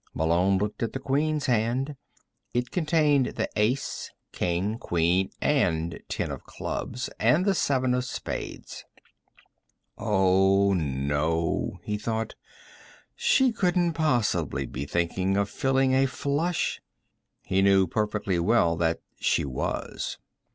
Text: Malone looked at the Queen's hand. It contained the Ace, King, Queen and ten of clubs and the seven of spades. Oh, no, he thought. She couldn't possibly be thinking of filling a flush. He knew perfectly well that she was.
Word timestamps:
Malone 0.15 0.57
looked 0.57 0.81
at 0.81 0.93
the 0.93 0.99
Queen's 0.99 1.45
hand. 1.45 1.95
It 2.55 2.71
contained 2.71 3.35
the 3.35 3.47
Ace, 3.55 4.09
King, 4.31 4.79
Queen 4.79 5.29
and 5.39 6.01
ten 6.09 6.31
of 6.31 6.43
clubs 6.43 7.07
and 7.19 7.45
the 7.45 7.53
seven 7.53 7.93
of 7.93 8.03
spades. 8.03 8.83
Oh, 9.99 10.73
no, 10.73 11.77
he 11.83 11.99
thought. 11.99 12.33
She 13.15 13.51
couldn't 13.53 13.93
possibly 13.93 14.65
be 14.65 14.85
thinking 14.85 15.37
of 15.37 15.51
filling 15.51 15.93
a 15.93 16.07
flush. 16.07 16.81
He 17.43 17.61
knew 17.61 17.85
perfectly 17.85 18.39
well 18.39 18.75
that 18.77 19.01
she 19.19 19.45
was. 19.45 20.17